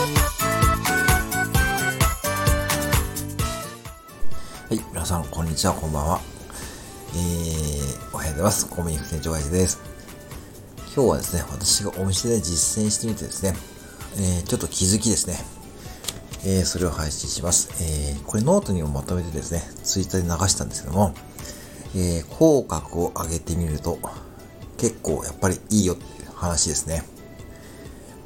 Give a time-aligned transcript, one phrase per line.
[0.00, 0.06] は
[4.70, 6.20] い、皆さん、こんにちは、こんばんは。
[7.14, 8.66] えー、おはようございます。
[8.66, 9.78] コミュニク店長会社です。
[10.94, 13.54] 今日はですね、私がお店で実践してみてですね、
[14.16, 15.44] えー、ちょっと気づきですね。
[16.46, 17.68] えー、それを配信します。
[17.82, 21.14] えー、これノートにもまとめてですね、ツイッターで流したんですけども、
[21.94, 23.98] えー、口角を上げてみると、
[24.78, 27.04] 結構やっぱりいいよっていう話ですね。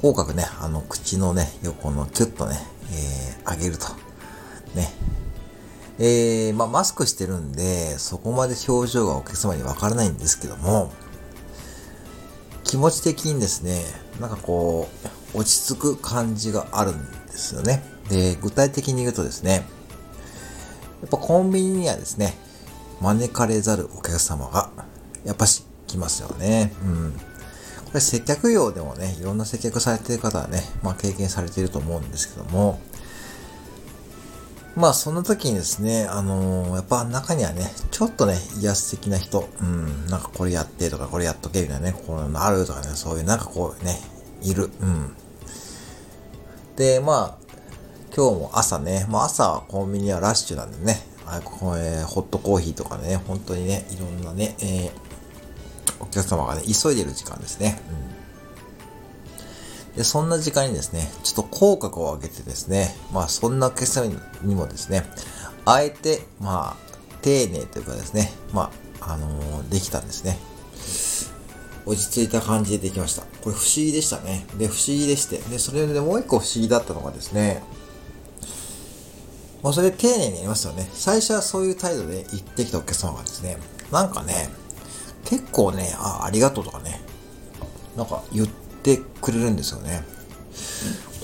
[0.05, 2.59] 口角ね、あの、口のね、横のキュッとね、
[2.93, 3.87] えー、上げると。
[4.75, 4.93] ね。
[5.99, 10.93] えー、まあ、マスクしてるんで、そこまで表情がお客様にわからないんですけども、
[12.65, 13.81] 気持ち的にですね、
[14.21, 14.91] なんかこ
[15.35, 17.83] う、落ち着く感じがあるんですよね。
[18.11, 19.65] で、具体的に言うとですね、
[21.01, 22.37] やっぱコンビニにはですね、
[23.01, 24.69] 招かれざるお客様が、
[25.25, 26.75] やっぱし来ますよね。
[26.83, 27.21] うん。
[27.95, 32.81] これ接客業でもね、いろんな接客されてる方はね、まあ経験されていると思うんですけども、
[34.75, 44.01] まあその時にですね、あのー、やっぱ中にはね、ちょっとね、威圧的な人、うん、なんかこれやってとかこれやっとけみたいなね、こういうのあるとかね、そういうなんかこうね、
[44.43, 45.15] いる、うん。
[46.75, 47.47] で、まあ、
[48.13, 55.04] 今日も朝ね、まあ朝はコンビニはラッシュなんでね、あこえー、ホットコーヒーとかね、本当にね、いろんなね、えー、
[56.01, 57.81] お客様がね、急いでる時間ですね。
[59.91, 64.07] うん、で、そんな時間にですね、ちょっと口角を上げてですね、まあそんなお客様
[64.43, 65.05] にもですね、
[65.65, 68.71] あえて、まあ、丁寧というかですね、ま
[69.01, 70.39] あ、あのー、できたんですね。
[71.87, 73.23] 落ち着いた感じでできました。
[73.43, 74.47] これ不思議でしたね。
[74.57, 75.39] で、不思議でして。
[75.39, 77.63] で、それでもう一個不思議だったのがですね、
[79.63, 80.89] まあ、それ丁寧にやりますよね。
[80.93, 83.57] 最初はそういう態度で言ってきたお客様がですね、
[83.91, 84.51] なんかね、
[85.25, 87.01] 結構ね、あ、ありがとうとかね、
[87.97, 90.05] なんか言ってくれるんですよね。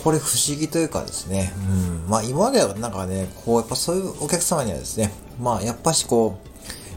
[0.03, 6.39] これ不思議というかですね、うん、まあ今まではなんかね、こうやっぱそういうお客様にはですね、まあやっぱしこ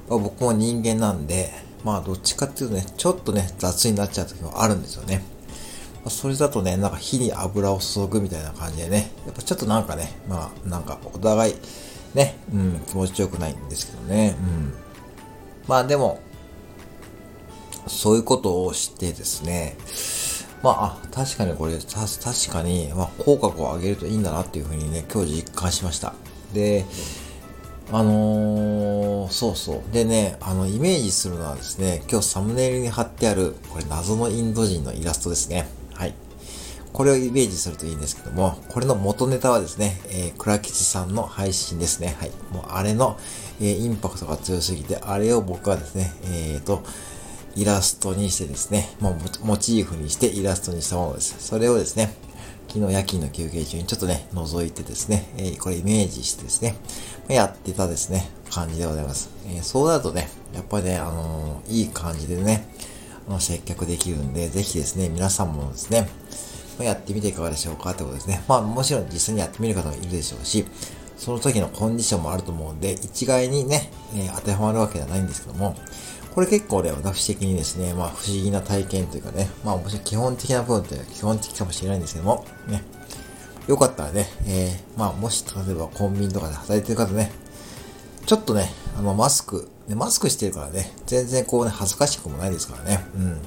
[0.10, 1.52] う、僕も人間なんで、
[1.84, 5.24] まあどっちかっていうとね、ちょっとね、雑になっちゃう時もあるんですよね。
[6.08, 11.56] それだとね、なんか火に油を注ぐみたいな感じでね、やっぱちょっとなんかね、まあなんかお互い
[12.14, 14.74] ね、うん、気持ちよくないんですけどね、うん。
[15.68, 16.20] まあでも、
[17.88, 19.78] そういうことをしてですね、
[20.64, 26.14] まあ、確かにこれ、た、確かに、まあ、口角を上げるといいんだなっていうふうにね、今日実感しました。
[26.54, 26.86] で、
[27.92, 29.94] あのー、そうそう。
[29.94, 35.68] でね、あの、イメージするのはですね、今日サムネイルに貼ってある、これ謎のインド人のイラストですね。
[35.94, 36.14] はい。
[36.94, 42.16] これをイメージするといいんですけども、これの元ネタはですね、えー、倉吉さんの配信ですね。
[42.20, 42.32] はい。
[42.52, 43.18] もうあれの、
[43.60, 46.84] えー、インパクトが強すぎて、あれを僕はですね、えーと、
[47.56, 51.36] イラストにしてですね、もうモチーフにしてイラストにしたものです。
[51.40, 52.14] それをですね、
[52.68, 56.76] 昨日夜勤の休憩中にちょっとね、覗いてですね、えー、これイメージしてですね、
[57.28, 59.30] やってたですね、感じでございます。
[59.48, 62.68] えー、そうなるとね、やっぱりね、あのー、いい感じでね、
[63.28, 66.10] あの、接客できるんで、ぜひですね、皆さんもですね、
[66.80, 68.44] やってみていかがでしょうかってことですね。
[68.48, 70.66] まあ、もちろん実際にやってみる方もいるでしょうし、
[71.18, 75.76] その時のコンディションもあると思うんで、一概にね、え、当てはまるわけではないんですけども、
[76.34, 82.84] これ結構ね、私的にですね、まあ不思議な体験というかね、まあもちろん基本的な部分って基本的かもしれないんですけども、ね、
[83.68, 87.32] よかったらね、えー、まあもし例えばコンビニとかで働いてる方ね、
[88.26, 93.42] ちょっとね、あのマスク、ね、マスクしてるからね、全然こうね、恥ずかしくもないですからね、うん。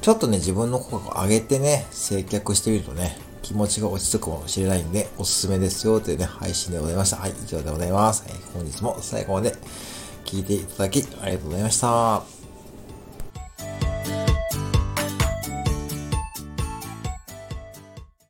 [0.00, 7.18] ちょっとね、自分の効果を上げてね、接客してみるとね、気持ちが落ち着くかもしれないんで、おすすめですよというね、配信でございました。
[7.18, 8.24] はい、以上でございます。
[8.24, 9.54] はい、本日も最後まで
[10.24, 12.43] 聞いていただきありがとうございました。